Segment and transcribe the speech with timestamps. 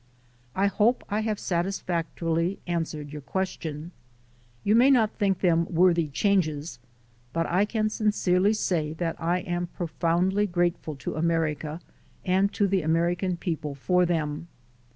[0.55, 3.91] I hope I have satisfactorily answered your question.
[4.63, 6.79] You may not think them 294THE SOUL OF AN IMMIGRANT worthy changes,
[7.33, 11.81] but I can sincerely say that I am profoundly grateful to America
[12.25, 14.47] and to the American people for them.